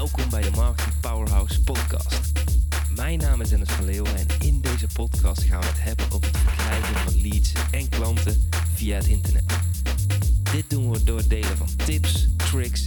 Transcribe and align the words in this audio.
Welkom 0.00 0.30
bij 0.30 0.42
de 0.42 0.50
Marketing 0.50 1.00
Powerhouse 1.00 1.62
podcast. 1.62 2.32
Mijn 2.96 3.18
naam 3.18 3.40
is 3.40 3.48
Dennis 3.48 3.68
van 3.68 3.84
Leeuwen 3.84 4.16
en 4.16 4.26
in 4.38 4.60
deze 4.60 4.86
podcast 4.92 5.42
gaan 5.42 5.60
we 5.60 5.66
het 5.66 5.82
hebben 5.82 6.06
over 6.12 6.26
het 6.26 6.36
verkrijgen 6.36 6.96
van 6.96 7.20
leads 7.20 7.52
en 7.70 7.88
klanten 7.88 8.48
via 8.74 8.96
het 8.96 9.06
internet. 9.06 9.44
Dit 10.52 10.70
doen 10.70 10.90
we 10.90 11.04
door 11.04 11.18
het 11.18 11.30
delen 11.30 11.56
van 11.56 11.68
tips, 11.76 12.28
tricks, 12.36 12.84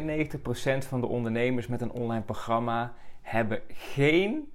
...99% 0.00 0.86
van 0.88 1.00
de 1.00 1.06
ondernemers 1.06 1.66
met 1.66 1.80
een 1.80 1.92
online 1.92 2.22
programma 2.24 2.94
hebben 3.20 3.60
geen... 3.68 4.52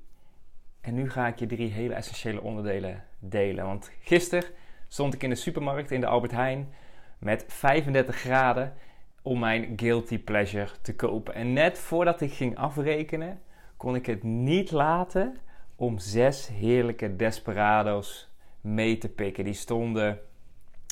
En 0.81 0.93
nu 0.93 1.09
ga 1.09 1.27
ik 1.27 1.39
je 1.39 1.45
drie 1.45 1.71
hele 1.71 1.93
essentiële 1.93 2.41
onderdelen 2.41 3.03
delen. 3.19 3.65
Want 3.65 3.91
gisteren 4.01 4.49
stond 4.87 5.13
ik 5.13 5.23
in 5.23 5.29
de 5.29 5.35
supermarkt 5.35 5.91
in 5.91 5.99
de 5.99 6.07
Albert 6.07 6.31
Heijn 6.31 6.73
met 7.19 7.45
35 7.47 8.15
graden 8.15 8.73
om 9.21 9.39
mijn 9.39 9.73
guilty 9.75 10.19
pleasure 10.19 10.71
te 10.81 10.95
kopen. 10.95 11.33
En 11.33 11.53
net 11.53 11.79
voordat 11.79 12.21
ik 12.21 12.33
ging 12.33 12.57
afrekenen, 12.57 13.41
kon 13.77 13.95
ik 13.95 14.05
het 14.05 14.23
niet 14.23 14.71
laten 14.71 15.38
om 15.75 15.97
zes 15.97 16.47
heerlijke 16.47 17.15
desperados 17.15 18.29
mee 18.61 18.97
te 18.97 19.09
pikken. 19.09 19.43
Die 19.43 19.53
stonden 19.53 20.19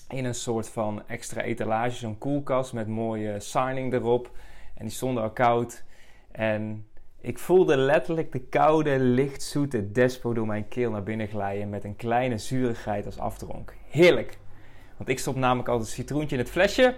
in 0.09 0.25
een 0.25 0.35
soort 0.35 0.69
van 0.69 1.07
extra 1.07 1.41
etalage, 1.41 1.95
zo'n 1.95 2.17
koelkast 2.17 2.73
met 2.73 2.87
mooie 2.87 3.39
signing 3.39 3.93
erop. 3.93 4.31
En 4.73 4.85
die 4.85 4.95
stonden 4.95 5.23
al 5.23 5.31
koud. 5.31 5.83
En 6.31 6.87
ik 7.21 7.39
voelde 7.39 7.77
letterlijk 7.77 8.31
de 8.31 8.39
koude, 8.39 8.99
lichtzoete 8.99 9.91
despo 9.91 10.33
door 10.33 10.45
mijn 10.45 10.67
keel 10.67 10.91
naar 10.91 11.03
binnen 11.03 11.27
glijden 11.27 11.69
met 11.69 11.83
een 11.83 11.95
kleine 11.95 12.37
zurigheid 12.37 13.05
als 13.05 13.19
afdronk. 13.19 13.73
Heerlijk! 13.89 14.37
Want 14.97 15.09
ik 15.09 15.19
stop 15.19 15.35
namelijk 15.35 15.67
altijd 15.67 15.87
een 15.87 15.95
citroentje 15.95 16.35
in 16.35 16.41
het 16.41 16.51
flesje. 16.51 16.95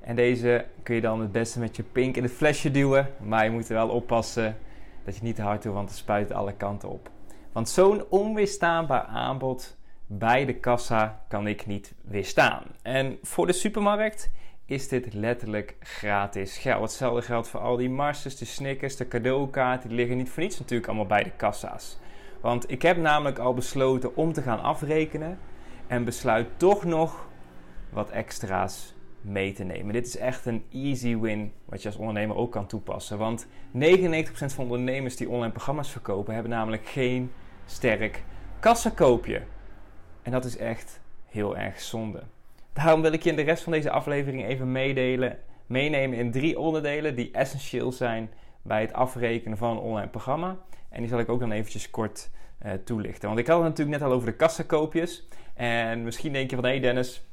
En 0.00 0.16
deze 0.16 0.64
kun 0.82 0.94
je 0.94 1.00
dan 1.00 1.20
het 1.20 1.32
beste 1.32 1.58
met 1.58 1.76
je 1.76 1.82
pink 1.82 2.16
in 2.16 2.22
het 2.22 2.32
flesje 2.32 2.70
duwen. 2.70 3.08
Maar 3.20 3.44
je 3.44 3.50
moet 3.50 3.68
er 3.68 3.74
wel 3.74 3.88
oppassen 3.88 4.56
dat 5.04 5.16
je 5.16 5.22
niet 5.22 5.36
te 5.36 5.42
hard 5.42 5.62
doet, 5.62 5.72
want 5.72 5.88
het 5.88 5.98
spuit 5.98 6.32
alle 6.32 6.52
kanten 6.52 6.88
op. 6.88 7.10
Want 7.52 7.68
zo'n 7.68 8.04
onweerstaanbaar 8.08 9.02
aanbod 9.02 9.76
bij 10.18 10.44
de 10.44 10.54
kassa 10.54 11.24
kan 11.28 11.46
ik 11.46 11.66
niet 11.66 11.94
weerstaan. 12.02 12.62
En 12.82 13.18
voor 13.22 13.46
de 13.46 13.52
supermarkt 13.52 14.30
is 14.64 14.88
dit 14.88 15.14
letterlijk 15.14 15.76
gratis 15.80 16.58
geld. 16.58 16.82
Hetzelfde 16.82 17.22
geldt 17.22 17.48
voor 17.48 17.60
al 17.60 17.76
die 17.76 17.90
Mars's, 17.90 18.36
de 18.36 18.44
Snickers, 18.44 18.96
de 18.96 19.08
cadeaukaarten. 19.08 19.88
Die 19.88 19.98
liggen 19.98 20.16
niet 20.16 20.30
voor 20.30 20.42
niets 20.42 20.58
natuurlijk 20.58 20.88
allemaal 20.88 21.06
bij 21.06 21.22
de 21.22 21.30
kassa's. 21.30 21.98
Want 22.40 22.70
ik 22.70 22.82
heb 22.82 22.96
namelijk 22.96 23.38
al 23.38 23.54
besloten 23.54 24.16
om 24.16 24.32
te 24.32 24.42
gaan 24.42 24.62
afrekenen. 24.62 25.38
En 25.86 26.04
besluit 26.04 26.48
toch 26.56 26.84
nog 26.84 27.28
wat 27.90 28.10
extra's 28.10 28.94
mee 29.20 29.52
te 29.52 29.64
nemen. 29.64 29.92
Dit 29.92 30.06
is 30.06 30.16
echt 30.16 30.46
een 30.46 30.64
easy 30.72 31.16
win 31.16 31.52
wat 31.64 31.82
je 31.82 31.88
als 31.88 31.96
ondernemer 31.96 32.36
ook 32.36 32.52
kan 32.52 32.66
toepassen. 32.66 33.18
Want 33.18 33.46
99% 33.46 33.48
van 34.30 34.48
de 34.64 34.72
ondernemers 34.72 35.16
die 35.16 35.28
online 35.28 35.52
programma's 35.52 35.90
verkopen 35.90 36.34
hebben 36.34 36.52
namelijk 36.52 36.86
geen 36.86 37.32
sterk 37.66 38.22
kassakoopje. 38.60 39.42
En 40.22 40.32
dat 40.32 40.44
is 40.44 40.56
echt 40.56 41.00
heel 41.28 41.56
erg 41.56 41.80
zonde. 41.80 42.22
Daarom 42.72 43.02
wil 43.02 43.12
ik 43.12 43.22
je 43.22 43.30
in 43.30 43.36
de 43.36 43.42
rest 43.42 43.62
van 43.62 43.72
deze 43.72 43.90
aflevering 43.90 44.44
even 44.44 44.72
meedelen, 44.72 45.38
meenemen 45.66 46.18
in 46.18 46.30
drie 46.30 46.58
onderdelen 46.58 47.14
die 47.16 47.30
essentieel 47.32 47.92
zijn 47.92 48.30
bij 48.62 48.80
het 48.80 48.92
afrekenen 48.92 49.58
van 49.58 49.70
een 49.70 49.82
online 49.82 50.08
programma. 50.08 50.56
En 50.88 51.00
die 51.00 51.08
zal 51.08 51.18
ik 51.18 51.28
ook 51.28 51.40
dan 51.40 51.52
eventjes 51.52 51.90
kort 51.90 52.30
uh, 52.64 52.72
toelichten. 52.84 53.28
Want 53.28 53.40
ik 53.40 53.46
had 53.46 53.56
het 53.56 53.68
natuurlijk 53.68 53.98
net 53.98 54.08
al 54.08 54.14
over 54.14 54.26
de 54.26 54.36
kassakoopjes. 54.36 55.28
En 55.54 56.02
misschien 56.02 56.32
denk 56.32 56.50
je 56.50 56.56
van, 56.56 56.64
hé 56.64 56.70
hey 56.70 56.80
Dennis, 56.80 57.24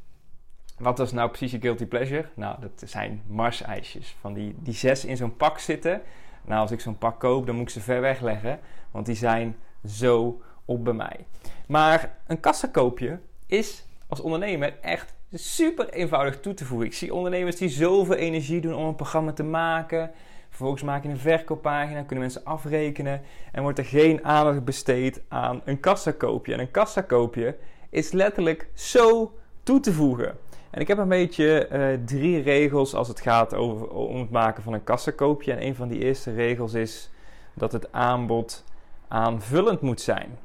wat 0.78 0.98
was 0.98 1.12
nou 1.12 1.30
precies 1.30 1.52
je 1.52 1.60
guilty 1.60 1.86
pleasure? 1.86 2.26
Nou, 2.34 2.62
dat 2.62 2.90
zijn 2.90 3.22
Mars-ijsjes. 3.28 4.16
Van 4.20 4.34
die, 4.34 4.56
die 4.60 4.74
zes 4.74 5.06
in 5.06 5.18
zo'n 5.18 5.38
pak 5.38 5.60
zitten. 5.60 6.02
Nou, 6.46 6.62
als 6.62 6.72
ik 6.72 6.80
zo'n 6.80 6.98
pak 6.98 7.20
koop, 7.20 7.46
dan 7.46 7.56
moet 7.56 7.64
ik 7.64 7.70
ze 7.70 7.82
ver 7.82 8.02
weg 8.02 8.22
leggen. 8.22 8.60
Want 8.92 9.06
die 9.06 9.16
zijn 9.16 9.56
zo 9.86 10.42
op 10.70 10.84
bij 10.84 10.94
mij. 10.94 11.26
Maar 11.68 12.18
een 12.28 12.40
kassakoopje 12.40 13.20
is 13.46 13.86
als 14.08 14.20
ondernemer 14.20 14.78
echt 14.82 15.14
super 15.34 15.90
eenvoudig 15.90 16.40
toe 16.40 16.54
te 16.54 16.66
voegen. 16.66 16.88
Ik 16.88 16.94
zie 16.94 17.14
ondernemers 17.14 17.56
die 17.56 17.70
zoveel 17.70 18.16
energie 18.16 18.62
doen 18.62 18.74
om 18.74 18.86
een 18.86 18.96
programma 18.96 19.32
te 19.32 19.44
maken. 19.44 20.12
Vervolgens 20.50 20.84
maak 20.84 21.04
je 21.04 21.10
een 21.10 21.18
verkooppagina, 21.18 22.02
kunnen 22.02 22.20
mensen 22.20 22.44
afrekenen 22.44 23.22
en 23.52 23.62
wordt 23.62 23.78
er 23.78 23.86
geen 23.86 24.26
aandacht 24.26 24.64
besteed 24.64 25.22
aan 25.28 25.62
een 25.66 25.80
kassakoopje. 25.80 26.54
En 26.54 26.60
een 26.60 26.72
kassakoopje 26.72 27.58
is 27.90 28.12
letterlijk 28.12 28.70
zo 28.74 29.34
toe 29.64 29.80
te 29.80 29.94
voegen. 29.94 30.38
En 30.70 30.82
ik 30.82 30.88
heb 30.88 30.98
een 30.98 31.08
beetje 31.08 31.70
uh, 31.72 32.06
drie 32.06 32.42
regels 32.42 32.94
als 32.94 33.08
het 33.08 33.22
gaat 33.22 33.54
over, 33.54 33.90
om 33.90 34.20
het 34.20 34.30
maken 34.30 34.64
van 34.64 34.74
een 34.74 34.84
kassakoopje. 34.84 35.54
En 35.54 35.66
een 35.66 35.76
van 35.76 35.88
die 35.88 36.00
eerste 36.00 36.34
regels 36.34 36.74
is 36.74 37.10
dat 37.54 37.72
het 37.72 37.92
aanbod 37.92 38.64
aanvullend 39.08 39.82
moet 39.82 40.02
zijn. 40.02 40.38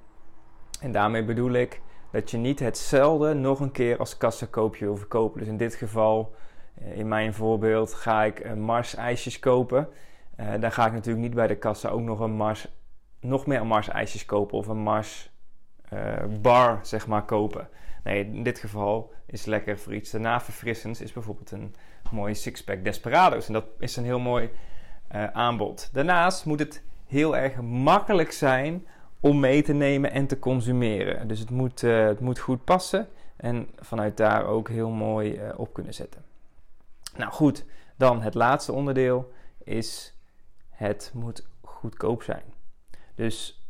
En 0.81 0.93
daarmee 0.93 1.25
bedoel 1.25 1.53
ik 1.53 1.81
dat 2.15 2.31
je 2.31 2.37
niet 2.37 2.61
hetzelfde 2.61 3.35
nog 3.35 3.61
een 3.61 3.73
keer 3.73 3.99
als 3.99 4.17
kassakoopje 4.17 4.85
wil 4.85 4.97
verkopen. 4.97 5.39
Dus 5.39 5.49
in 5.49 5.57
dit 5.57 5.75
geval, 5.75 6.35
eh, 6.75 6.99
in 6.99 7.09
mijn 7.09 7.35
voorbeeld, 7.35 7.95
ga 7.95 8.25
ik 8.25 8.57
Mars 8.57 8.95
ijsjes 8.95 9.39
kopen. 9.39 9.89
Uh, 10.41 10.53
dan 10.61 10.73
ga 10.73 10.87
ik 10.87 10.93
natuurlijk 10.93 11.25
niet 11.25 11.35
bij 11.35 11.47
de 11.47 11.57
kassa 11.57 11.89
ook 11.89 12.01
nog 12.01 12.21
een 12.21 12.33
Mars, 12.33 12.69
nog 13.21 13.47
meer 13.47 13.67
Mars 13.67 13.89
ijsjes 13.89 14.25
kopen 14.25 14.59
of 14.59 14.67
een 14.67 14.83
Mars 14.83 15.31
uh, 15.93 16.13
bar, 16.41 16.79
zeg 16.83 17.07
maar, 17.07 17.25
kopen. 17.25 17.69
Nee, 18.05 18.25
in 18.25 18.43
dit 18.43 18.59
geval 18.59 19.13
is 19.27 19.45
lekker 19.45 19.79
voor 19.79 19.95
iets 19.95 20.11
daarna 20.11 20.41
verfrissends 20.41 21.01
is 21.01 21.13
bijvoorbeeld 21.13 21.51
een 21.51 21.75
mooie 22.11 22.35
sixpack 22.35 22.85
Desperados. 22.85 23.47
En 23.47 23.53
dat 23.53 23.65
is 23.79 23.97
een 23.97 24.05
heel 24.05 24.19
mooi 24.19 24.51
aanbod. 25.33 25.91
Daarnaast 25.93 26.45
moet 26.45 26.59
het 26.59 26.85
heel 27.07 27.37
erg 27.37 27.61
makkelijk 27.61 28.33
zijn 28.33 28.87
om 29.25 29.41
mee 29.41 29.63
te 29.63 29.73
nemen 29.73 30.11
en 30.11 30.27
te 30.27 30.39
consumeren. 30.39 31.29
Dus 31.29 31.39
het 31.39 31.51
moet, 31.51 31.83
uh, 31.83 32.07
het 32.07 32.21
moet 32.21 32.39
goed 32.39 32.65
passen 32.65 33.09
en 33.37 33.69
vanuit 33.77 34.17
daar 34.17 34.47
ook 34.47 34.69
heel 34.69 34.91
mooi 34.91 35.35
uh, 35.35 35.49
op 35.57 35.73
kunnen 35.73 35.95
zetten. 35.95 36.25
Nou 37.17 37.33
goed, 37.33 37.65
dan 37.97 38.23
het 38.23 38.35
laatste 38.35 38.73
onderdeel 38.73 39.33
is 39.63 40.19
het 40.71 41.11
moet 41.15 41.47
goedkoop 41.61 42.23
zijn. 42.23 42.43
Dus 43.15 43.65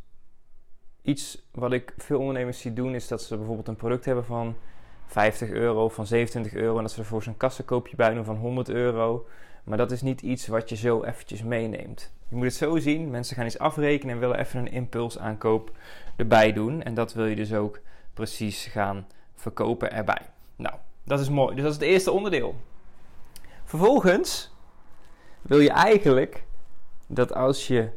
iets 1.01 1.47
wat 1.51 1.71
ik 1.71 1.93
veel 1.97 2.19
ondernemers 2.19 2.59
zie 2.59 2.73
doen 2.73 2.95
is 2.95 3.07
dat 3.07 3.21
ze 3.21 3.37
bijvoorbeeld 3.37 3.67
een 3.67 3.75
product 3.75 4.05
hebben 4.05 4.25
van 4.25 4.55
50 5.05 5.49
euro, 5.49 5.89
van 5.89 6.07
27 6.07 6.53
euro 6.53 6.75
en 6.75 6.81
dat 6.81 6.91
ze 6.91 6.99
er 6.99 7.05
voor 7.05 7.23
zo'n 7.23 7.37
kassenkoopje 7.37 7.95
bij 7.95 8.13
doen 8.13 8.25
van 8.25 8.37
100 8.37 8.69
euro. 8.69 9.27
Maar 9.63 9.77
dat 9.77 9.91
is 9.91 10.01
niet 10.01 10.21
iets 10.21 10.47
wat 10.47 10.69
je 10.69 10.75
zo 10.75 11.03
eventjes 11.03 11.43
meeneemt. 11.43 12.13
Je 12.27 12.35
moet 12.35 12.45
het 12.45 12.55
zo 12.55 12.77
zien, 12.77 13.09
mensen 13.09 13.35
gaan 13.35 13.45
iets 13.45 13.59
afrekenen 13.59 14.13
en 14.15 14.19
willen 14.19 14.39
even 14.39 14.59
een 14.59 14.71
impulsaankoop 14.71 15.71
erbij 16.15 16.53
doen. 16.53 16.83
En 16.83 16.93
dat 16.93 17.13
wil 17.13 17.25
je 17.25 17.35
dus 17.35 17.53
ook 17.53 17.79
precies 18.13 18.65
gaan 18.65 19.07
verkopen 19.35 19.91
erbij. 19.91 20.21
Nou, 20.55 20.75
dat 21.03 21.19
is 21.19 21.29
mooi. 21.29 21.55
Dus 21.55 21.63
dat 21.63 21.73
is 21.73 21.79
het 21.79 21.87
eerste 21.89 22.11
onderdeel. 22.11 22.55
Vervolgens 23.63 24.53
wil 25.41 25.59
je 25.59 25.69
eigenlijk 25.69 26.43
dat 27.07 27.33
als 27.33 27.67
je 27.67 27.89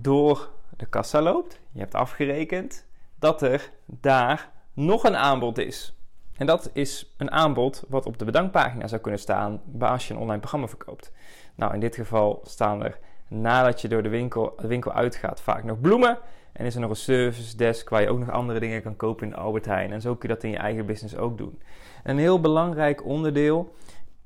door 0.00 0.50
de 0.76 0.86
kassa 0.86 1.22
loopt, 1.22 1.60
je 1.72 1.80
hebt 1.80 1.94
afgerekend, 1.94 2.86
dat 3.18 3.42
er 3.42 3.70
daar 3.86 4.50
nog 4.72 5.04
een 5.04 5.16
aanbod 5.16 5.58
is. 5.58 5.94
En 6.36 6.46
dat 6.46 6.70
is 6.72 7.14
een 7.16 7.30
aanbod 7.30 7.84
wat 7.88 8.06
op 8.06 8.18
de 8.18 8.24
bedankpagina 8.24 8.86
zou 8.86 9.00
kunnen 9.00 9.20
staan 9.20 9.62
als 9.78 10.08
je 10.08 10.14
een 10.14 10.20
online 10.20 10.40
programma 10.40 10.68
verkoopt. 10.68 11.12
Nou, 11.54 11.74
in 11.74 11.80
dit 11.80 11.94
geval 11.94 12.40
staan 12.44 12.84
er 12.84 12.98
nadat 13.28 13.80
je 13.80 13.88
door 13.88 14.02
de 14.02 14.08
winkel, 14.08 14.54
winkel 14.56 14.92
uitgaat 14.92 15.40
vaak 15.40 15.64
nog 15.64 15.80
bloemen. 15.80 16.18
En 16.52 16.66
is 16.66 16.74
er 16.74 16.80
nog 16.80 16.90
een 16.90 16.96
service 16.96 17.56
desk 17.56 17.88
waar 17.88 18.00
je 18.00 18.08
ook 18.08 18.18
nog 18.18 18.30
andere 18.30 18.60
dingen 18.60 18.82
kan 18.82 18.96
kopen 18.96 19.26
in 19.26 19.34
Albert 19.34 19.64
Heijn. 19.64 19.92
En 19.92 20.00
zo 20.00 20.14
kun 20.14 20.28
je 20.28 20.34
dat 20.34 20.44
in 20.44 20.50
je 20.50 20.56
eigen 20.56 20.86
business 20.86 21.16
ook 21.16 21.38
doen. 21.38 21.60
Een 22.04 22.18
heel 22.18 22.40
belangrijk 22.40 23.04
onderdeel 23.04 23.74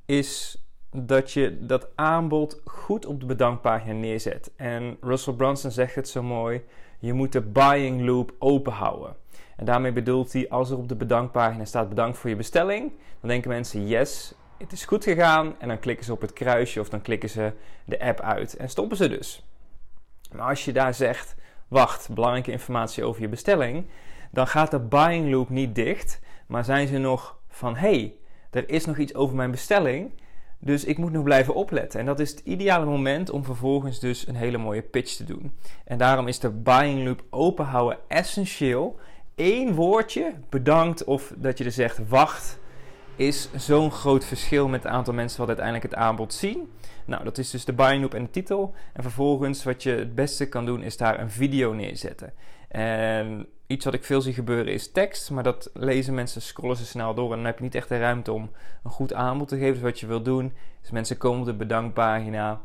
is 0.06 0.62
dat 0.91 1.32
je 1.32 1.67
dat 1.67 1.88
aanbod 1.94 2.61
goed 2.64 3.06
op 3.06 3.20
de 3.20 3.26
bedankpagina 3.26 3.93
neerzet. 3.93 4.50
En 4.56 4.97
Russell 5.00 5.35
Brunson 5.35 5.70
zegt 5.70 5.94
het 5.94 6.08
zo 6.08 6.23
mooi: 6.23 6.62
je 6.99 7.12
moet 7.12 7.32
de 7.32 7.41
buying 7.41 8.06
loop 8.06 8.35
open 8.38 8.73
houden. 8.73 9.17
En 9.56 9.64
daarmee 9.64 9.93
bedoelt 9.93 10.32
hij, 10.32 10.49
als 10.49 10.70
er 10.70 10.76
op 10.76 10.88
de 10.88 10.97
bedankpagina 10.97 11.64
staat 11.64 11.88
bedankt 11.88 12.19
voor 12.19 12.31
je 12.31 12.37
bestelling, 12.37 12.93
dan 13.20 13.29
denken 13.29 13.50
mensen 13.50 13.87
yes, 13.87 14.35
het 14.60 14.72
is 14.72 14.84
goed 14.84 15.04
gegaan. 15.04 15.54
En 15.58 15.68
dan 15.68 15.78
klikken 15.78 16.04
ze 16.04 16.12
op 16.12 16.20
het 16.20 16.32
kruisje 16.32 16.80
of 16.80 16.88
dan 16.88 17.02
klikken 17.02 17.28
ze 17.28 17.52
de 17.84 18.00
app 18.00 18.20
uit 18.20 18.56
en 18.56 18.68
stoppen 18.68 18.96
ze 18.96 19.08
dus. 19.08 19.44
Maar 20.32 20.48
als 20.48 20.64
je 20.64 20.72
daar 20.72 20.94
zegt, 20.94 21.34
wacht, 21.68 22.08
belangrijke 22.14 22.52
informatie 22.52 23.04
over 23.04 23.20
je 23.20 23.28
bestelling, 23.28 23.86
dan 24.30 24.46
gaat 24.46 24.70
de 24.70 24.80
buying 24.80 25.30
loop 25.30 25.48
niet 25.48 25.74
dicht, 25.74 26.20
maar 26.46 26.64
zijn 26.64 26.86
ze 26.86 26.98
nog 26.98 27.38
van 27.48 27.76
hey, 27.76 28.14
er 28.50 28.68
is 28.68 28.84
nog 28.84 28.98
iets 28.98 29.14
over 29.14 29.36
mijn 29.36 29.50
bestelling. 29.50 30.12
Dus 30.62 30.84
ik 30.84 30.98
moet 30.98 31.12
nog 31.12 31.22
blijven 31.22 31.54
opletten. 31.54 32.00
En 32.00 32.06
dat 32.06 32.20
is 32.20 32.30
het 32.30 32.40
ideale 32.44 32.84
moment 32.84 33.30
om 33.30 33.44
vervolgens 33.44 33.98
dus 33.98 34.26
een 34.26 34.34
hele 34.34 34.58
mooie 34.58 34.82
pitch 34.82 35.16
te 35.16 35.24
doen. 35.24 35.52
En 35.84 35.98
daarom 35.98 36.28
is 36.28 36.38
de 36.38 36.50
buying 36.50 37.04
loop 37.04 37.24
openhouden 37.30 37.98
essentieel. 38.08 38.98
Eén 39.36 39.74
woordje, 39.74 40.34
bedankt 40.48 41.04
of 41.04 41.32
dat 41.36 41.58
je 41.58 41.64
er 41.64 41.72
zegt 41.72 42.08
wacht, 42.08 42.58
is 43.20 43.49
zo'n 43.56 43.90
groot 43.90 44.25
verschil 44.25 44.69
met 44.69 44.82
het 44.82 44.93
aantal 44.93 45.14
mensen 45.14 45.38
wat 45.38 45.49
uiteindelijk 45.49 45.87
het 45.87 45.94
aanbod 45.94 46.34
zien. 46.34 46.72
Nou, 47.05 47.25
dat 47.25 47.38
is 47.38 47.50
dus 47.50 47.64
de 47.64 47.72
buying 47.72 48.02
loop 48.02 48.14
en 48.14 48.22
de 48.22 48.31
titel. 48.31 48.75
En 48.93 49.02
vervolgens 49.02 49.64
wat 49.64 49.82
je 49.82 49.90
het 49.90 50.14
beste 50.14 50.49
kan 50.49 50.67
doen 50.67 50.82
is 50.82 50.96
daar 50.96 51.20
een 51.20 51.31
video 51.31 51.72
neerzetten. 51.72 52.32
En 52.69 53.46
iets 53.67 53.84
wat 53.84 53.94
ik 53.94 54.05
veel 54.05 54.20
zie 54.20 54.32
gebeuren 54.32 54.72
is 54.72 54.93
tekst, 54.93 55.31
maar 55.31 55.43
dat 55.43 55.70
lezen 55.75 56.14
mensen, 56.14 56.43
scrollen 56.43 56.76
ze 56.76 56.87
snel 56.87 57.14
door 57.14 57.31
en 57.31 57.37
dan 57.37 57.46
heb 57.46 57.58
je 57.58 57.64
niet 57.64 57.75
echt 57.75 57.88
de 57.88 57.99
ruimte 57.99 58.32
om 58.32 58.50
een 58.84 58.90
goed 58.90 59.14
aanbod 59.14 59.49
te 59.49 59.58
geven. 59.58 59.73
Dus 59.73 59.82
wat 59.82 60.00
je 60.00 60.06
wil 60.06 60.23
doen, 60.23 60.52
is 60.82 60.90
mensen 60.90 61.16
komen 61.16 61.40
op 61.40 61.46
de 61.46 61.55
bedankpagina 61.55 62.61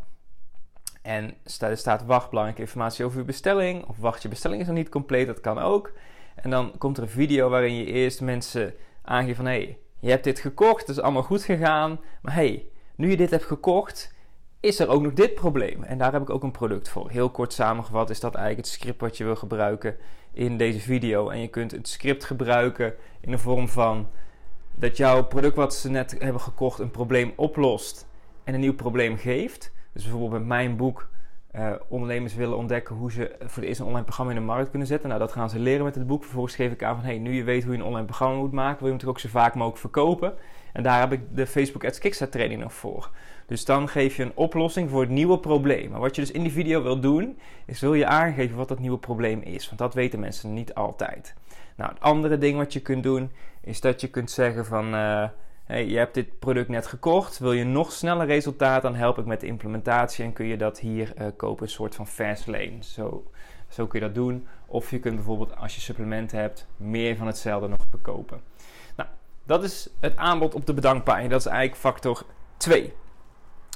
en 1.01 1.34
er 1.60 1.78
staat 1.78 2.06
wacht 2.06 2.30
belangrijke 2.30 2.62
informatie 2.62 3.06
over 3.06 3.19
je 3.19 3.25
bestelling, 3.25 3.86
of 3.86 3.98
wacht 3.98 4.22
je 4.22 4.30
bestelling 4.30 4.62
is 4.62 4.68
nog 4.68 4.75
niet 4.75 4.90
compleet, 4.90 5.28
dat 5.28 5.42
kan 5.42 5.60
ook. 5.60 5.92
En 6.36 6.50
dan 6.50 6.78
komt 6.78 6.98
er 6.98 7.04
een 7.04 7.10
video 7.10 7.50
waarin 7.50 7.75
je 7.75 7.86
eerst 7.86 8.22
mensen 8.22 8.74
aangeeft 9.01 9.36
van 9.36 9.46
hé, 9.46 9.51
hey, 9.51 9.78
je 10.06 10.12
hebt 10.12 10.24
dit 10.24 10.40
gekocht, 10.40 10.88
het 10.88 10.98
is 10.98 11.02
allemaal 11.02 11.24
goed 11.24 11.44
gegaan, 11.44 12.00
maar 12.22 12.34
hey, 12.34 12.66
nu 12.96 13.10
je 13.10 13.18
dit 13.18 13.30
hebt 13.30 13.44
gekocht, 13.44 14.13
is 14.60 14.80
er 14.80 14.88
ook 14.88 15.02
nog 15.02 15.13
dit 15.13 15.34
probleem. 15.34 15.84
En 15.84 15.98
daar 15.98 16.12
heb 16.12 16.22
ik 16.22 16.30
ook 16.30 16.44
een 16.44 16.52
product 16.52 16.90
voor. 16.90 17.10
Heel 17.10 17.30
kort 17.30 17.54
samengevat 17.54 18.10
is 18.10 18.19
dat 18.19 18.36
eigenlijk 18.36 18.68
het 18.68 18.75
script 18.75 19.02
wat 19.02 19.18
je 19.18 19.24
wil 19.24 19.36
gebruiken 19.36 19.98
in 20.34 20.57
deze 20.57 20.80
video. 20.80 21.30
En 21.30 21.40
je 21.40 21.48
kunt 21.48 21.72
het 21.72 21.88
script 21.88 22.24
gebruiken 22.24 22.94
in 23.19 23.31
de 23.31 23.38
vorm 23.38 23.68
van 23.68 24.10
dat 24.75 24.98
jouw 24.98 25.24
product 25.24 25.56
wat 25.56 25.74
ze 25.75 25.90
net 25.90 26.16
hebben 26.19 26.42
gekocht 26.42 26.80
een 26.80 26.92
probleem 26.92 27.34
oplost 27.36 28.08
en 28.44 28.54
een 28.54 28.60
nieuw 28.60 28.75
probleem 28.75 29.18
geeft. 29.18 29.72
Dus 29.94 30.04
bijvoorbeeld 30.04 30.31
met 30.31 30.46
mijn 30.46 30.75
boek 30.75 31.10
uh, 31.57 31.72
ondernemers 31.88 32.36
willen 32.36 32.57
ontdekken 32.57 32.96
hoe 32.96 33.12
ze 33.12 33.36
voor 33.40 33.62
de 33.62 33.68
eerste 33.68 33.84
een 33.84 33.90
online 33.90 34.06
programma 34.06 34.34
in 34.34 34.40
de 34.40 34.46
markt 34.46 34.69
kunnen 34.69 34.88
zetten. 34.88 35.07
Nou, 35.10 35.22
dat 35.22 35.31
gaan 35.31 35.50
ze 35.50 35.60
leren 35.60 35.84
met 35.84 35.96
het 35.96 36.07
boek. 36.07 36.24
Vervolgens 36.24 36.56
geef 36.56 36.72
ik 36.72 36.84
aan 36.84 36.96
van, 36.96 37.06
hey, 37.06 37.18
nu 37.18 37.34
je 37.34 37.44
weet 37.44 37.63
hoe 37.63 37.74
je 37.74 37.80
een 37.80 37.86
online 37.86 38.06
programma 38.06 38.38
moet 38.38 38.52
maken, 38.52 38.84
wil 38.84 38.94
je 38.94 39.00
toch 39.00 39.10
ook 39.10 39.19
zo 39.19 39.30
vaak 39.30 39.54
mogelijk 39.54 39.80
verkopen. 39.80 40.34
En 40.74 40.84
daar 40.84 41.00
heb 41.00 41.12
ik 41.12 41.22
de 41.31 41.48
Facebook 41.48 41.86
Ads 41.86 42.00
Kickstart 42.00 42.31
training 42.31 42.62
nog 42.62 42.74
voor. 42.74 43.10
Dus 43.46 43.66
dan 43.66 43.88
geef 43.88 44.16
je 44.16 44.24
een 44.24 44.31
oplossing 44.36 44.90
voor 44.90 45.02
het 45.02 45.10
nieuwe 45.10 45.40
probleem. 45.40 45.92
Maar 45.92 46.00
wat 46.00 46.16
je 46.16 46.22
dus 46.22 46.31
in 46.31 46.42
die 46.42 46.52
video 46.52 46.84
wil 46.84 47.00
doen, 47.00 47.40
is 47.66 47.80
wil 47.80 47.94
je 47.94 48.06
aangeven 48.06 48.58
wat 48.58 48.68
dat 48.68 48.80
nieuwe 48.80 48.98
probleem 48.98 49.42
is. 49.42 49.66
Want 49.66 49.80
dat 49.80 49.94
weten 49.94 50.19
mensen 50.19 50.54
niet 50.54 50.74
altijd. 50.74 51.34
Nou, 51.75 51.90
het 51.92 52.01
andere 52.01 52.38
ding 52.38 52.58
wat 52.58 52.74
je 52.74 52.80
kunt 52.80 53.04
doen, 53.04 53.31
is 53.62 53.81
dat 53.81 54.01
je 54.01 54.08
kunt 54.08 54.31
zeggen 54.31 54.66
van... 54.66 54.94
Uh, 54.94 55.24
hey, 55.65 55.85
je 55.85 55.97
hebt 55.97 56.13
dit 56.13 56.39
product 56.39 56.69
net 56.69 56.88
gekocht, 56.88 57.39
wil 57.39 57.51
je 57.51 57.63
nog 57.63 57.91
sneller 57.91 58.25
resultaat, 58.25 58.81
dan 58.81 58.95
help 58.95 59.17
ik 59.17 59.25
met 59.25 59.39
de 59.39 59.47
implementatie 59.47 60.25
en 60.25 60.33
kun 60.33 60.45
je 60.45 60.57
dat 60.57 60.79
hier 60.79 61.13
uh, 61.21 61.27
kopen, 61.38 61.63
een 61.63 61.71
soort 61.71 61.95
van 61.95 62.07
fast 62.07 62.47
lane. 62.47 62.77
Zo, 62.79 63.31
zo 63.67 63.88
kun 63.88 64.00
je 64.00 64.06
dat 64.06 64.15
doen. 64.15 64.47
Of 64.65 64.91
je 64.91 65.00
kunt 65.00 65.15
bijvoorbeeld, 65.15 65.56
als 65.56 65.75
je 65.75 65.81
supplementen 65.81 66.39
hebt, 66.39 66.67
meer 66.77 67.15
van 67.15 67.27
hetzelfde 67.27 67.67
nog 67.67 67.85
verkopen. 67.89 68.41
Nou, 68.95 69.09
dat 69.44 69.63
is 69.63 69.89
het 70.00 70.17
aanbod 70.17 70.56
op 70.56 70.65
de 70.65 70.73
bedankpagina. 70.73 71.27
Dat 71.27 71.39
is 71.39 71.45
eigenlijk 71.45 71.81
factor 71.81 72.25
2. 72.57 72.94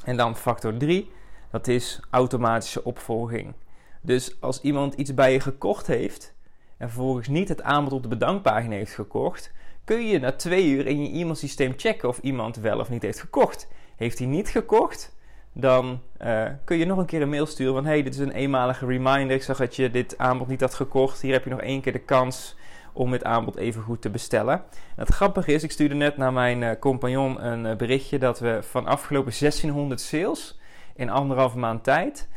En 0.04 0.18
dan 0.18 0.36
factor 0.36 0.78
3, 0.78 1.12
dat 1.52 1.68
is 1.68 2.00
automatische 2.10 2.84
opvolging. 2.84 3.54
Dus 4.02 4.42
als 4.42 4.62
iemand 4.62 4.94
iets 4.94 5.14
bij 5.14 5.34
je 5.34 5.40
gekocht 5.40 5.88
heeft 5.88 6.34
en 6.78 6.90
vervolgens 6.90 7.28
niet 7.28 7.50
het 7.50 7.62
aanbod 7.62 7.94
op 7.94 8.04
de 8.04 8.10
bedankpagina 8.10 8.76
heeft 8.76 8.94
gekocht, 8.94 9.52
kun 9.90 10.08
je 10.08 10.20
na 10.20 10.32
twee 10.32 10.70
uur 10.70 10.88
in 10.88 11.04
je 11.04 11.20
e-mailsysteem 11.20 11.74
checken 11.78 12.10
of 12.10 12.20
iemand 12.22 12.56
wel 12.56 12.80
of 12.80 12.90
niet 12.90 13.02
heeft 13.02 13.20
gekocht. 13.20 13.68
Heeft 13.96 14.18
hij 14.18 14.28
niet 14.28 14.50
gekocht, 14.50 15.16
dan 15.54 16.02
uh, 16.22 16.46
kun 16.64 16.78
je 16.78 16.86
nog 16.86 16.98
een 16.98 17.06
keer 17.06 17.22
een 17.22 17.30
mail 17.30 17.46
sturen 17.46 17.74
van 17.74 17.86
hey, 17.86 18.04
dit 18.04 18.14
is 18.14 18.20
een 18.20 18.32
eenmalige 18.32 18.86
reminder. 18.86 19.36
Ik 19.36 19.44
zag 19.44 19.58
dat 19.58 19.76
je 19.76 19.92
dit 19.92 20.18
aanbod 20.18 20.48
niet 20.48 20.62
had 20.62 20.74
gekocht. 20.74 21.22
Hier 21.22 21.34
heb 21.34 21.44
je 21.44 21.50
nog 21.50 21.62
één 21.62 21.82
keer 21.82 21.92
de 21.92 22.00
kans 22.00 22.56
om 22.94 23.12
het 23.12 23.24
aanbod 23.24 23.56
even 23.56 23.82
goed 23.82 24.02
te 24.02 24.10
bestellen. 24.10 24.54
En 24.54 25.06
het 25.06 25.10
grappige 25.10 25.54
is, 25.54 25.64
ik 25.64 25.72
stuurde 25.72 25.96
net 25.96 26.18
naar 26.18 26.34
mijn 26.34 26.62
uh, 26.62 26.72
compagnon 26.80 27.46
een 27.46 27.66
uh, 27.66 27.76
berichtje 27.76 28.18
dat 28.18 28.40
we 28.40 28.60
van 28.62 28.86
afgelopen 28.86 29.34
1600 29.40 30.02
sales 30.02 30.60
in 30.96 31.10
anderhalve 31.10 31.58
maand 31.58 31.84
tijd 31.84 32.30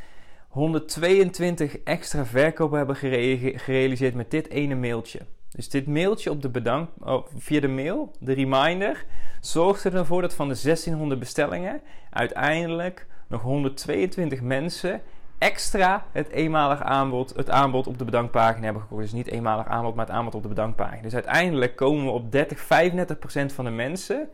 122 0.48 1.78
extra 1.78 2.24
verkopen 2.26 2.76
hebben 2.76 2.96
gere 2.96 3.58
gerealiseerd 3.58 4.14
met 4.14 4.30
dit 4.30 4.48
ene 4.48 4.74
mailtje. 4.74 5.20
Dus 5.52 5.68
dit 5.68 5.86
mailtje 5.86 6.30
op 6.30 6.42
de 6.42 6.48
bedank, 6.48 6.88
oh, 7.00 7.26
via 7.36 7.60
de 7.60 7.68
mail, 7.68 8.12
de 8.18 8.32
reminder, 8.32 9.04
zorgde 9.40 9.90
ervoor 9.90 10.22
dat 10.22 10.34
van 10.34 10.48
de 10.48 10.60
1600 10.62 11.20
bestellingen 11.20 11.80
uiteindelijk 12.10 13.06
nog 13.26 13.42
122 13.42 14.40
mensen 14.40 15.00
extra 15.38 16.04
het 16.12 16.28
eenmalig 16.28 16.82
aanbod, 16.82 17.32
het 17.36 17.50
aanbod 17.50 17.86
op 17.86 17.98
de 17.98 18.04
bedankpagina 18.04 18.64
hebben 18.64 18.82
gekocht. 18.82 19.02
Dus 19.02 19.12
niet 19.12 19.28
eenmalig 19.28 19.66
aanbod, 19.66 19.94
maar 19.94 20.06
het 20.06 20.14
aanbod 20.14 20.34
op 20.34 20.42
de 20.42 20.48
bedankpagina. 20.48 21.02
Dus 21.02 21.14
uiteindelijk 21.14 21.76
komen 21.76 22.04
we 22.04 22.10
op 22.10 22.32
30, 22.32 22.58
35% 22.58 23.54
van 23.54 23.64
de 23.64 23.70
mensen 23.70 24.28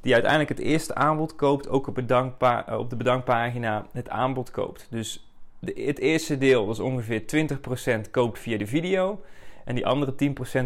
die 0.00 0.12
uiteindelijk 0.12 0.58
het 0.58 0.66
eerste 0.66 0.94
aanbod 0.94 1.36
koopt, 1.36 1.68
ook 1.68 1.86
op, 1.86 1.94
bedankpa 1.94 2.66
op 2.78 2.90
de 2.90 2.96
bedankpagina 2.96 3.86
het 3.92 4.08
aanbod 4.08 4.50
koopt. 4.50 4.86
Dus 4.90 5.26
de, 5.58 5.82
het 5.86 5.98
eerste 5.98 6.38
deel, 6.38 6.66
dat 6.66 6.74
is 6.74 6.80
ongeveer 6.80 7.22
20%, 8.06 8.10
koopt 8.10 8.38
via 8.38 8.58
de 8.58 8.66
video. 8.66 9.20
En 9.64 9.74
die 9.74 9.86
andere 9.86 10.14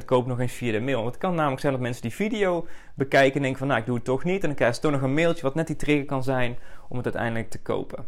10% 0.00 0.04
koopt 0.04 0.26
nog 0.26 0.40
eens 0.40 0.52
via 0.52 0.72
de 0.72 0.80
mail. 0.80 1.02
Want 1.02 1.14
het 1.14 1.22
kan 1.22 1.34
namelijk 1.34 1.60
zijn 1.60 1.72
dat 1.72 1.82
mensen 1.82 2.02
die 2.02 2.14
video 2.14 2.66
bekijken 2.94 3.36
en 3.36 3.42
denken 3.42 3.58
van 3.58 3.68
nou 3.68 3.80
ik 3.80 3.86
doe 3.86 3.94
het 3.94 4.04
toch 4.04 4.24
niet. 4.24 4.40
En 4.40 4.46
dan 4.46 4.54
krijgen 4.54 4.76
ze 4.76 4.82
toch 4.82 4.92
nog 4.92 5.02
een 5.02 5.14
mailtje 5.14 5.42
wat 5.42 5.54
net 5.54 5.66
die 5.66 5.76
trigger 5.76 6.04
kan 6.04 6.22
zijn 6.22 6.58
om 6.88 6.96
het 6.96 7.04
uiteindelijk 7.04 7.50
te 7.50 7.62
kopen. 7.62 8.04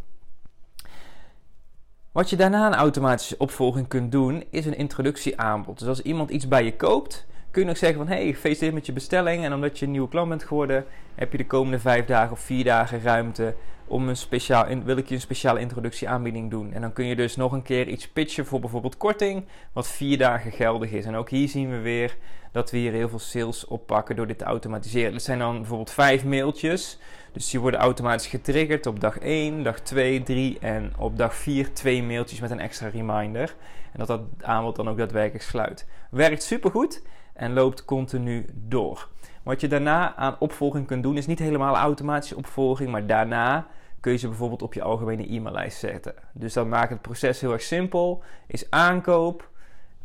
Wat 2.13 2.31
je 2.31 2.37
daarna 2.37 2.67
een 2.67 2.75
automatische 2.75 3.39
opvolging 3.39 3.89
kunt 3.89 4.13
doen, 4.13 4.45
is 4.51 4.67
een 4.67 4.77
introductieaanbod. 4.77 5.79
Dus 5.79 5.89
als 5.89 6.03
iemand 6.03 6.31
iets 6.31 6.49
bij 6.49 6.65
je 6.65 6.77
koopt, 6.77 7.27
kun 7.51 7.63
je 7.63 7.69
nog 7.69 7.77
zeggen 7.77 7.99
van... 7.99 8.09
hey, 8.09 8.27
gefeliciteerd 8.27 8.75
met 8.75 8.87
je 8.87 8.93
bestelling 8.93 9.45
en 9.45 9.53
omdat 9.53 9.79
je 9.79 9.85
een 9.85 9.91
nieuwe 9.91 10.09
klant 10.09 10.29
bent 10.29 10.45
geworden... 10.45 10.85
heb 11.15 11.33
je 11.33 11.39
de 11.39 11.47
komende 11.47 11.79
vijf 11.79 12.05
dagen 12.05 12.33
of 12.33 12.41
vier 12.41 12.65
dagen 12.65 13.03
ruimte 13.03 13.55
om 13.89 14.09
een 14.09 14.17
speciaal... 14.17 14.67
wil 14.85 14.97
ik 14.97 15.09
je 15.09 15.15
een 15.15 15.21
speciale 15.21 15.61
introductieaanbieding 15.61 16.51
doen. 16.51 16.73
En 16.73 16.81
dan 16.81 16.93
kun 16.93 17.07
je 17.07 17.17
dus 17.17 17.37
nog 17.37 17.53
een 17.53 17.63
keer 17.63 17.89
iets 17.89 18.09
pitchen 18.09 18.47
voor 18.47 18.61
bijvoorbeeld 18.61 18.97
korting... 18.97 19.45
wat 19.73 19.89
vier 19.89 20.19
dagen 20.19 20.53
geldig 20.53 20.91
is. 20.91 21.05
En 21.05 21.15
ook 21.15 21.31
hier 21.31 21.49
zien 21.49 21.71
we 21.71 21.79
weer 21.79 22.17
dat 22.53 22.71
we 22.71 22.77
hier 22.77 22.93
heel 22.93 23.09
veel 23.09 23.19
sales 23.19 23.67
oppakken 23.67 24.17
door 24.17 24.27
dit 24.27 24.39
te 24.39 24.45
automatiseren. 24.45 25.13
Dat 25.13 25.23
zijn 25.23 25.39
dan 25.39 25.57
bijvoorbeeld 25.57 25.91
vijf 25.91 26.25
mailtjes... 26.25 26.99
Dus 27.33 27.51
die 27.51 27.61
worden 27.61 27.81
automatisch 27.81 28.27
getriggerd 28.27 28.87
op 28.87 29.01
dag 29.01 29.19
1, 29.19 29.63
dag 29.63 29.81
2, 29.81 30.23
3 30.23 30.59
en 30.59 30.93
op 30.99 31.17
dag 31.17 31.35
4 31.35 31.73
twee 31.73 32.03
mailtjes 32.03 32.41
met 32.41 32.51
een 32.51 32.61
extra 32.61 32.89
reminder. 32.89 33.55
En 33.93 33.99
dat 33.99 34.07
dat 34.07 34.21
aanbod 34.41 34.77
dan 34.77 34.89
ook 34.89 34.99
daadwerkelijk 34.99 35.45
sluit. 35.45 35.87
Werkt 36.11 36.43
supergoed 36.43 37.03
en 37.35 37.53
loopt 37.53 37.85
continu 37.85 38.47
door. 38.55 39.09
Wat 39.43 39.61
je 39.61 39.69
daarna 39.69 40.17
aan 40.17 40.37
opvolging 40.39 40.87
kunt 40.87 41.03
doen 41.03 41.17
is 41.17 41.27
niet 41.27 41.39
helemaal 41.39 41.77
automatische 41.77 42.37
opvolging, 42.37 42.91
maar 42.91 43.07
daarna 43.07 43.67
kun 44.01 44.13
je 44.13 44.19
ze 44.19 44.29
bijvoorbeeld 44.29 44.63
op 44.63 44.75
je 44.75 44.83
algemene 44.83 45.33
e-maillijst 45.35 45.79
zetten. 45.79 46.15
Dus 46.33 46.53
dat 46.53 46.67
maakt 46.67 46.91
het 46.91 47.03
proces 47.03 47.41
heel 47.41 47.53
erg 47.53 47.63
simpel. 47.63 48.23
Is 48.47 48.71
aankoop, 48.71 49.51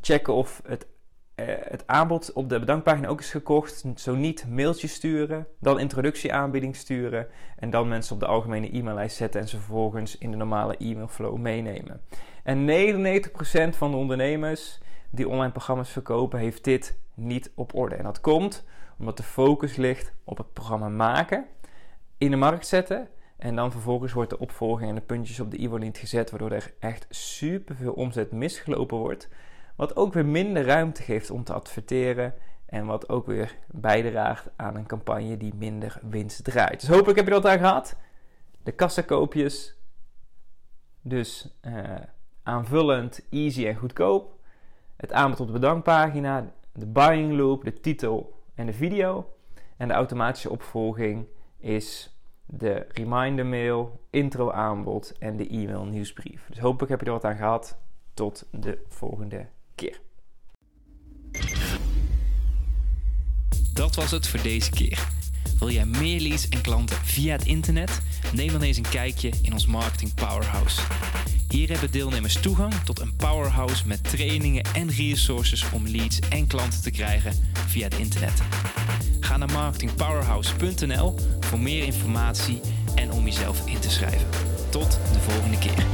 checken 0.01 0.33
of 0.33 0.62
het 0.65 0.88
uh, 1.35 1.45
het 1.59 1.88
aanbod 1.88 2.33
op 2.33 2.50
de 2.50 2.59
bedankpagina 2.59 3.07
ook 3.07 3.19
is 3.19 3.31
gekocht. 3.31 3.85
Zo 3.95 4.15
niet, 4.15 4.45
mailtjes 4.50 4.93
sturen, 4.93 5.47
dan 5.59 5.79
introductieaanbieding 5.79 6.75
sturen 6.75 7.27
en 7.59 7.69
dan 7.69 7.88
mensen 7.88 8.13
op 8.13 8.19
de 8.19 8.25
algemene 8.25 8.77
e-maillijst 8.77 9.15
zetten 9.15 9.41
en 9.41 9.47
ze 9.47 9.57
vervolgens 9.57 10.17
in 10.17 10.31
de 10.31 10.38
normale 10.38 10.75
e-mailflow 10.77 11.38
meenemen. 11.38 12.01
En 12.43 12.67
99% 12.67 13.77
van 13.77 13.91
de 13.91 13.97
ondernemers 13.97 14.79
die 15.09 15.29
online 15.29 15.51
programma's 15.51 15.89
verkopen, 15.89 16.39
heeft 16.39 16.63
dit 16.63 16.97
niet 17.13 17.51
op 17.55 17.75
orde. 17.75 17.95
En 17.95 18.03
dat 18.03 18.21
komt 18.21 18.65
omdat 19.00 19.17
de 19.17 19.23
focus 19.23 19.75
ligt 19.75 20.13
op 20.23 20.38
het 20.38 20.53
programma 20.53 20.89
maken, 20.89 21.45
in 22.17 22.31
de 22.31 22.38
markt 22.38 22.67
zetten 22.67 23.07
en 23.43 23.55
dan 23.55 23.71
vervolgens 23.71 24.13
wordt 24.13 24.29
de 24.29 24.39
opvolging 24.39 24.89
en 24.89 24.95
de 24.95 25.01
puntjes 25.01 25.39
op 25.39 25.51
de 25.51 25.57
e-mail 25.57 25.91
gezet, 25.93 26.29
waardoor 26.29 26.51
er 26.51 26.73
echt 26.79 27.05
superveel 27.09 27.93
omzet 27.93 28.31
misgelopen 28.31 28.97
wordt. 28.97 29.29
Wat 29.75 29.95
ook 29.95 30.13
weer 30.13 30.25
minder 30.25 30.65
ruimte 30.65 31.03
geeft 31.03 31.29
om 31.29 31.43
te 31.43 31.53
adverteren. 31.53 32.33
En 32.65 32.85
wat 32.85 33.09
ook 33.09 33.25
weer 33.25 33.55
bijdraagt 33.67 34.50
aan 34.55 34.75
een 34.75 34.85
campagne 34.85 35.38
die 35.38 35.53
minder 35.55 36.00
winst 36.09 36.43
draait. 36.43 36.79
Dus 36.79 36.89
hopelijk 36.89 37.17
heb 37.17 37.25
je 37.25 37.33
dat 37.33 37.43
daar 37.43 37.57
gehad. 37.57 37.95
De 38.63 38.71
kassakoopjes. 38.71 39.77
Dus 41.01 41.57
uh, 41.62 41.95
aanvullend, 42.43 43.25
easy 43.29 43.67
en 43.67 43.75
goedkoop. 43.75 44.39
Het 44.95 45.12
aanbod 45.12 45.39
op 45.39 45.47
de 45.47 45.53
bedankpagina. 45.53 46.53
De 46.73 46.88
buying 46.88 47.33
loop, 47.33 47.63
de 47.63 47.79
titel 47.79 48.43
en 48.55 48.65
de 48.65 48.73
video. 48.73 49.35
En 49.77 49.88
de 49.88 49.93
automatische 49.93 50.50
opvolging 50.50 51.27
is 51.57 52.12
de 52.45 52.85
reminder 52.88 53.45
mail, 53.45 54.00
intro 54.09 54.51
aanbod 54.51 55.17
en 55.17 55.38
de 55.38 55.47
e-mail 55.47 55.85
nieuwsbrief. 55.85 56.45
Dus 56.50 56.59
hopelijk 56.59 56.91
heb 56.91 57.00
je 57.00 57.05
er 57.05 57.12
wat 57.12 57.25
aan 57.25 57.38
gehad. 57.38 57.77
Tot 58.13 58.47
de 58.51 58.83
volgende 58.88 59.47
keer. 59.75 60.00
Dat 63.73 63.95
was 63.95 64.12
het 64.12 64.27
voor 64.27 64.41
deze 64.41 64.71
keer. 64.71 65.07
Wil 65.59 65.69
jij 65.69 65.85
meer 65.85 66.19
leads 66.19 66.50
en 66.50 66.62
klanten 66.62 66.95
via 66.95 67.31
het 67.31 67.45
internet? 67.45 68.01
Neem 68.33 68.51
dan 68.51 68.62
eens 68.62 68.77
een 68.77 68.89
kijkje 68.89 69.31
in 69.41 69.53
ons 69.53 69.65
Marketing 69.65 70.13
Powerhouse. 70.13 70.81
Hier 71.50 71.69
hebben 71.69 71.91
deelnemers 71.91 72.41
toegang 72.41 72.73
tot 72.73 73.00
een 73.00 73.15
powerhouse 73.15 73.88
met 73.88 74.03
trainingen 74.03 74.63
en 74.63 74.89
resources 74.89 75.71
om 75.71 75.88
leads 75.88 76.19
en 76.19 76.47
klanten 76.47 76.81
te 76.81 76.91
krijgen 76.91 77.33
via 77.67 77.83
het 77.83 77.97
internet. 77.97 78.41
Ga 79.33 79.39
naar 79.39 79.51
marketingpowerhouse.nl 79.51 81.15
voor 81.39 81.59
meer 81.59 81.83
informatie 81.83 82.61
en 82.95 83.11
om 83.11 83.25
jezelf 83.25 83.67
in 83.67 83.79
te 83.79 83.89
schrijven. 83.89 84.27
Tot 84.69 84.99
de 85.13 85.19
volgende 85.19 85.57
keer. 85.57 85.85